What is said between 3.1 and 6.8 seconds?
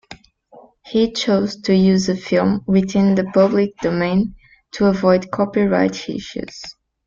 the public domain to avoid copyright issues.